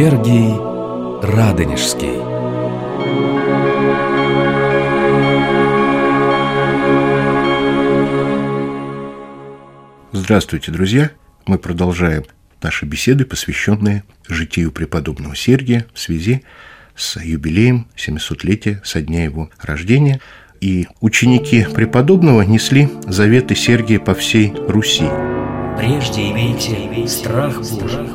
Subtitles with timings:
[0.00, 0.54] Сергий
[1.22, 2.22] Радонежский
[10.12, 11.10] Здравствуйте, друзья!
[11.46, 12.24] Мы продолжаем
[12.62, 16.44] наши беседы, посвященные житию преподобного Сергия в связи
[16.96, 20.22] с юбилеем 700-летия со дня его рождения.
[20.62, 25.10] И ученики преподобного несли заветы Сергия по всей Руси.
[25.76, 28.08] Прежде имейте страх Божий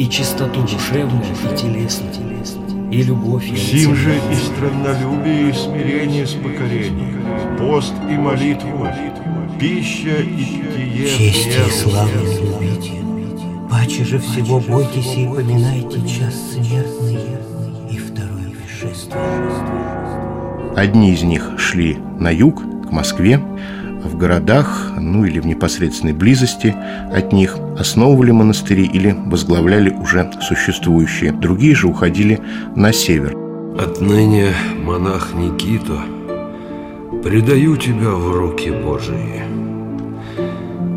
[0.00, 6.32] и чистоту душевную и телесную, и любовь и Сим же и страннолюбие, и смирение с
[6.32, 8.88] покорением, пост и молитву,
[9.58, 11.06] пища и питье.
[11.06, 11.70] Честь и веру.
[11.70, 12.08] славу
[12.40, 12.92] любите,
[13.70, 17.18] паче же всего бойтесь и поминайте час смертный
[17.90, 19.20] и второе пришествие.
[20.76, 23.38] Одни из них шли на юг, к Москве,
[24.20, 26.76] городах, ну или в непосредственной близости
[27.12, 31.32] от них основывали монастыри или возглавляли уже существующие.
[31.32, 32.40] Другие же уходили
[32.76, 33.34] на север.
[33.78, 34.52] Отныне,
[34.84, 35.98] монах Никита,
[37.24, 39.42] предаю тебя в руки Божии.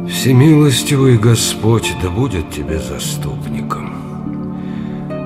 [0.08, 3.94] Всемилостивый Господь да будет тебе заступником.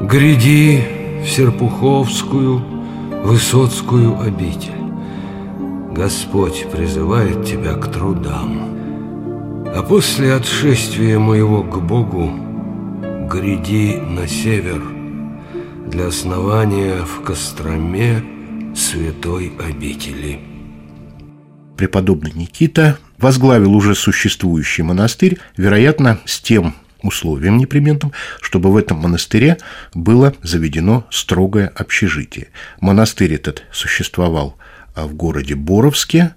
[0.08, 0.84] Гряди
[1.24, 2.62] в Серпуховскую,
[3.24, 4.87] Высоцкую обитель.
[5.98, 9.66] Господь призывает тебя к трудам.
[9.74, 12.32] А после отшествия моего к Богу
[13.28, 14.80] гряди на север
[15.88, 18.24] для основания в Костроме
[18.76, 20.40] святой обители.
[21.78, 29.58] Преподобный Никита возглавил уже существующий монастырь, вероятно, с тем условием непременным, чтобы в этом монастыре
[29.96, 32.50] было заведено строгое общежитие.
[32.82, 34.58] Монастырь этот существовал
[35.06, 36.34] в городе Боровске,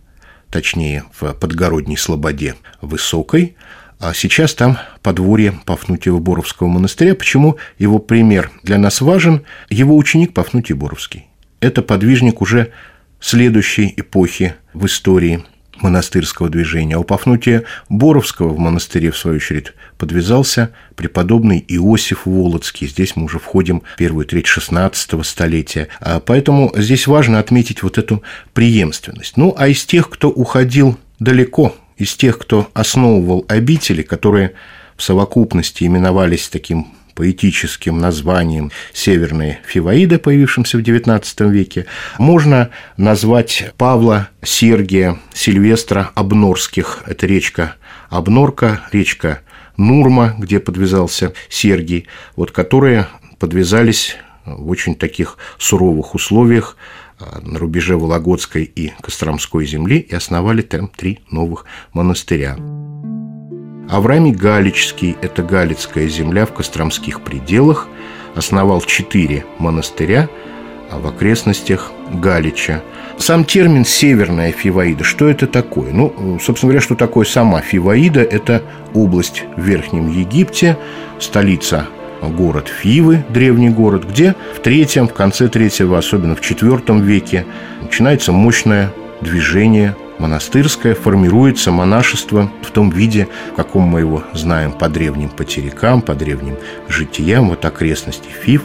[0.51, 3.57] точнее, в подгородней Слободе Высокой,
[3.99, 7.15] а сейчас там подворье Пафнутьева-Боровского монастыря.
[7.15, 9.45] Почему его пример для нас важен?
[9.69, 11.27] Его ученик Пафнутий Боровский.
[11.61, 12.73] Это подвижник уже
[13.21, 15.45] следующей эпохи в истории
[15.83, 16.97] монастырского движения.
[16.97, 22.89] А у Пафнутия Боровского в монастыре, в свою очередь, подвязался преподобный Иосиф Волоцкий.
[22.89, 25.89] Здесь мы уже входим в первую треть XVI столетия.
[26.01, 29.37] А Поэтому здесь важно отметить вот эту преемственность.
[29.37, 34.55] Ну, а из тех, кто уходил далеко, из тех, кто основывал обители, которые
[34.97, 36.89] в совокупности именовались таким
[37.21, 41.85] поэтическим названием «Северные Фиваиды», появившимся в XIX веке,
[42.17, 47.03] можно назвать Павла Сергия Сильвестра Обнорских.
[47.07, 47.75] Это речка
[48.09, 49.43] Обнорка, речка
[49.77, 53.07] Нурма, где подвязался Сергий, вот, которые
[53.39, 54.17] подвязались
[54.47, 56.79] в очень таких суровых условиях
[57.19, 62.57] а, на рубеже Вологодской и Костромской земли и основали там три новых монастыря.
[63.91, 67.89] Авраамий Галичский– это Галицкая земля в Костромских пределах,
[68.37, 70.29] основал четыре монастыря
[70.93, 72.83] а в окрестностях Галича.
[73.17, 75.93] Сам термин «северная Фиваида»– что это такое?
[75.93, 78.63] Ну, собственно говоря, что такое сама Фиваида– это
[78.95, 80.77] область в Верхнем Египте,
[81.19, 81.87] столица
[82.23, 87.45] город Фивы, древний город, где в третьем, в конце третьего, особенно в четвертом веке
[87.83, 94.89] начинается мощное движение монастырское, формируется монашество в том виде, в каком мы его знаем по
[94.89, 96.57] древним потерякам, по древним
[96.89, 98.63] житиям, вот окрестности Фив.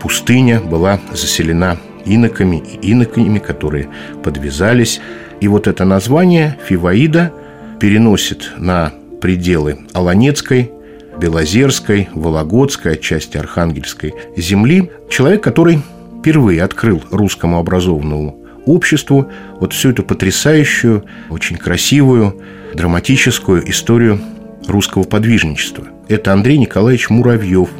[0.00, 3.88] Пустыня была заселена иноками и иноками, которые
[4.22, 5.00] подвязались.
[5.40, 7.32] И вот это название Фиваида
[7.80, 10.70] переносит на пределы Аланецкой,
[11.18, 15.80] Белозерской, Вологодской, отчасти Архангельской земли человек, который
[16.20, 22.42] впервые открыл русскому образованному обществу вот всю эту потрясающую, очень красивую,
[22.74, 24.20] драматическую историю
[24.66, 25.86] русского подвижничества.
[26.08, 27.70] Это Андрей Николаевич Муравьев,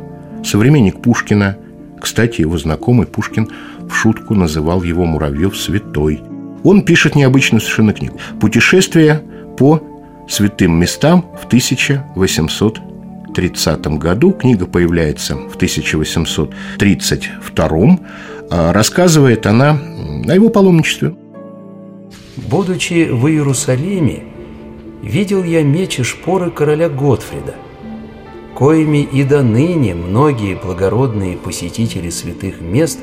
[0.45, 1.59] современник Пушкина.
[2.01, 3.51] Кстати, его знакомый Пушкин
[3.81, 6.23] в шутку называл его Муравьев святой.
[6.63, 9.23] Он пишет необычную совершенно книгу «Путешествие
[9.59, 9.83] по
[10.29, 14.33] святым местам в 1830 году».
[14.33, 17.99] Книга появляется в 1832
[18.36, 19.79] а Рассказывает она
[20.29, 21.15] о его паломничестве.
[22.37, 24.25] Будучи в Иерусалиме,
[25.03, 27.55] видел я меч и шпоры короля Готфрида,
[28.55, 32.99] коими и до ныне многие благородные посетители святых мест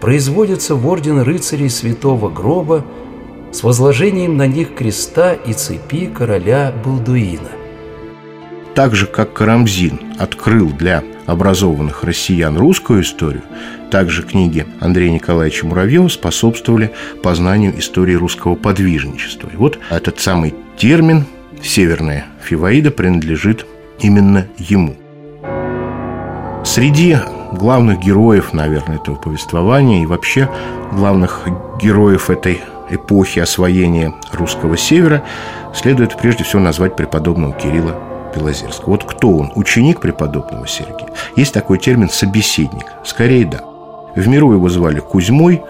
[0.00, 2.84] производятся в орден рыцарей святого гроба
[3.52, 7.50] с возложением на них креста и цепи короля Балдуина.
[8.74, 13.42] Так же, как Карамзин открыл для образованных россиян русскую историю,
[13.90, 16.92] также книги Андрея Николаевича Муравьева способствовали
[17.22, 19.50] познанию истории русского подвижничества.
[19.52, 21.26] И вот этот самый термин
[21.62, 23.66] «северная фиваида» принадлежит
[24.00, 24.96] именно ему.
[26.64, 27.16] Среди
[27.52, 30.48] главных героев, наверное, этого повествования и вообще
[30.92, 31.46] главных
[31.80, 35.24] героев этой эпохи освоения русского севера
[35.74, 38.90] следует прежде всего назвать преподобного Кирилла Белозерского.
[38.90, 39.52] Вот кто он?
[39.54, 41.08] Ученик преподобного Сергия.
[41.36, 42.86] Есть такой термин «собеседник».
[43.04, 43.60] Скорее, да.
[44.14, 45.62] В миру его звали Кузьмой.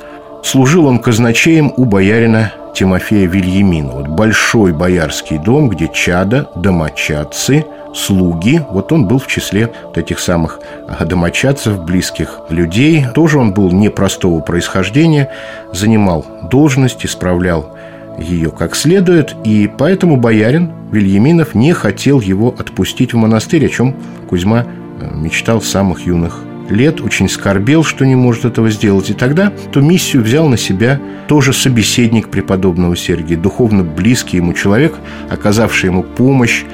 [0.43, 3.93] Служил он казначеем у боярина Тимофея Вильямина.
[3.93, 7.65] Вот большой боярский дом, где чада, домочадцы,
[7.95, 8.61] слуги.
[8.71, 10.61] Вот он был в числе вот этих самых
[11.01, 13.07] домочадцев, близких людей.
[13.15, 15.31] Тоже он был непростого происхождения,
[15.73, 17.76] занимал должность, исправлял
[18.19, 23.97] ее как следует, и поэтому боярин Вильяминов не хотел его отпустить в монастырь, о чем
[24.29, 24.67] Кузьма
[25.01, 26.41] э, мечтал с самых юных
[26.71, 29.11] лет, очень скорбел, что не может этого сделать.
[29.11, 34.95] И тогда ту миссию взял на себя тоже собеседник преподобного Сергия, духовно близкий ему человек,
[35.31, 36.65] оказавший ему помощь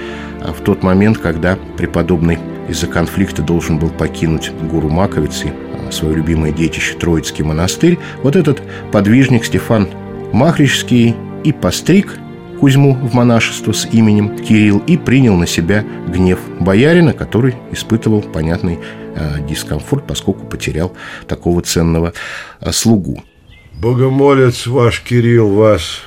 [0.40, 5.52] а, в тот момент, когда преподобный из-за конфликта должен был покинуть Гуру Маковицы,
[5.88, 7.98] а, свое любимое детище Троицкий монастырь.
[8.22, 8.62] Вот этот
[8.92, 9.88] подвижник Стефан
[10.32, 12.18] Махричский и постриг
[12.62, 18.78] Кузьму в монашество с именем Кирилл и принял на себя гнев боярина, который испытывал понятный
[19.16, 20.94] э, дискомфорт, поскольку потерял
[21.26, 22.12] такого ценного
[22.60, 23.24] э, слугу.
[23.72, 26.02] Богомолец ваш Кирилл вас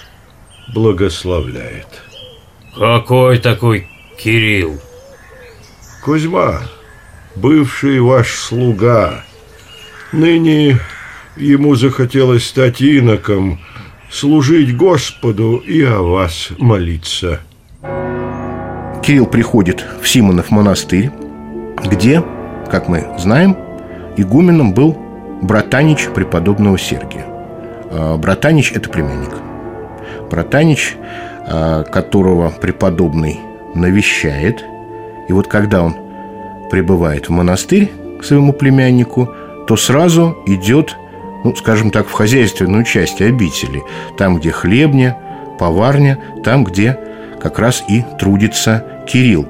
[0.74, 1.88] благословляет.
[2.74, 4.80] Какой такой Кирилл?
[6.06, 6.62] Кузьма,
[7.36, 9.26] бывший ваш слуга,
[10.14, 10.80] ныне
[11.36, 13.60] ему захотелось стать иноком–
[14.15, 17.41] служить Господу и о вас молиться.
[19.03, 21.12] Кирилл приходит в Симонов монастырь,
[21.85, 22.23] где,
[22.71, 23.57] как мы знаем,
[24.15, 24.97] игуменом был
[25.41, 27.25] братанич преподобного Сергия.
[27.27, 29.31] А, братанич– это племянник.
[30.31, 30.95] Братанич,
[31.47, 33.41] а, которого преподобный
[33.75, 34.63] навещает,
[35.27, 35.94] и вот когда он
[36.71, 37.91] прибывает в монастырь
[38.21, 39.29] к своему племяннику,
[39.67, 40.95] то сразу идет
[41.45, 43.83] ну, скажем так, в хозяйственную часть обители,
[44.18, 45.15] там, где хлебня,
[45.59, 46.97] поварня, там, где
[47.39, 49.47] как раз и трудится Кирилл.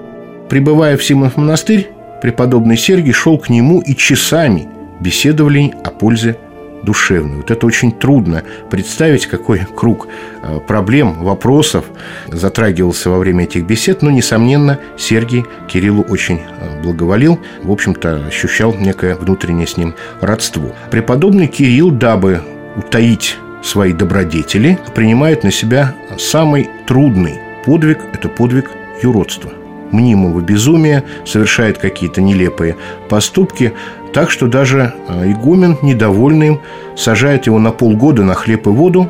[0.49, 1.89] Прибывая в Симонов монастырь,
[2.21, 4.67] преподобный Сергий шел к нему и часами
[4.99, 6.37] беседовали о пользе
[6.85, 7.37] душевную.
[7.37, 10.07] Вот это очень трудно представить, какой круг
[10.41, 11.85] э, проблем, вопросов
[12.27, 18.73] затрагивался во время этих бесед, но, несомненно, Сергий Кириллу очень э, благоволил, в общем-то, ощущал
[18.73, 20.71] некое внутреннее с ним родство.
[20.91, 22.41] Преподобный Кирилл, дабы
[22.77, 28.69] утаить свои добродетели, принимает на себя самый трудный подвиг– это подвиг
[29.01, 29.51] юродства
[29.91, 32.75] мнимого безумия, совершает какие-то нелепые
[33.09, 33.73] поступки,
[34.15, 36.61] так что даже э, игумен, недовольный им,
[36.95, 39.09] сажает его на полгода на хлеб и воду.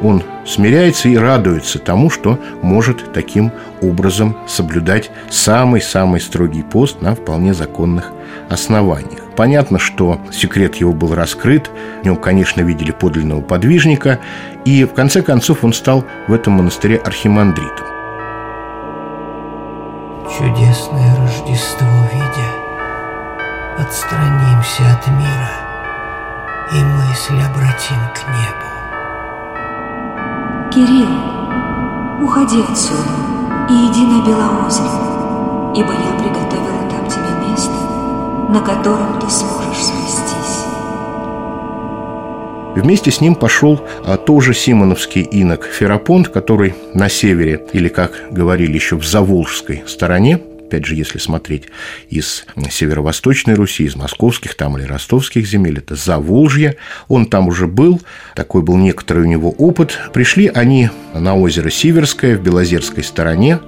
[0.00, 3.50] Он смиряется и радуется тому, что может таким
[3.82, 8.12] образом соблюдать самый-самый строгий пост на вполне законных
[8.48, 9.24] основаниях.
[9.34, 11.68] Понятно, что секрет его был раскрыт,
[12.02, 14.20] в нем, конечно, видели подлинного подвижника,
[14.64, 17.86] и в конце концов он стал в этом монастыре архимандритом.
[20.30, 22.67] Чудесное Рождество видя,
[23.78, 25.52] Отстранимся от мира
[26.72, 28.68] и мысль обратим к небу.
[30.72, 33.14] Кирилл, уходи отсюда
[33.70, 37.70] и иди на Белоозеро, ибо я приготовила там тебе место,
[38.50, 40.64] на котором ты сможешь спастись.
[42.74, 48.72] Вместе с ним пошел а, тоже симоновский инок Ферапонт, который на севере, или, как говорили
[48.72, 51.64] еще в Заволжской стороне, опять же, если смотреть
[52.10, 56.76] из северо-восточной Руси, из московских там или ростовских земель, это Заволжье,
[57.08, 58.02] он там уже был,
[58.36, 59.98] такой был некоторый у него опыт.
[60.12, 63.60] Пришли они на озеро Сиверское в Белозерской стороне,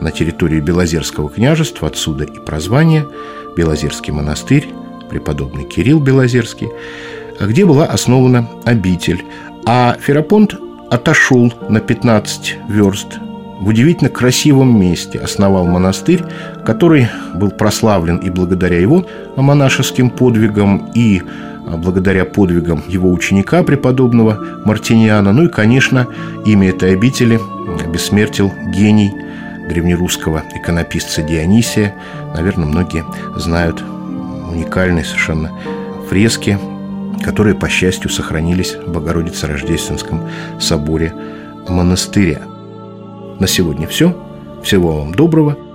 [0.00, 3.06] на территории Белозерского княжества, отсюда и прозвание
[3.54, 4.68] Белозерский монастырь,
[5.10, 6.68] преподобный Кирилл Белозерский,
[7.40, 9.22] где была основана обитель.
[9.66, 10.54] А Ферапонт
[10.90, 13.18] отошел на 15 верст
[13.60, 16.22] в удивительно красивом месте основал монастырь,
[16.64, 21.22] который был прославлен и благодаря его монашеским подвигам, и
[21.66, 25.32] а, благодаря подвигам его ученика, преподобного Мартиниана.
[25.32, 26.06] Ну и, конечно,
[26.46, 27.40] имя этой обители
[27.92, 29.12] бессмертил гений
[29.68, 31.94] древнерусского иконописца Дионисия.
[32.34, 33.04] Наверное, многие
[33.36, 33.82] знают
[34.50, 35.50] уникальные совершенно
[36.08, 36.58] фрески,
[37.24, 40.28] которые, по счастью, сохранились в Богородице-Рождественском
[40.60, 41.12] соборе
[41.68, 42.42] монастыря.
[43.38, 44.14] На сегодня все.
[44.62, 45.67] Всего вам доброго.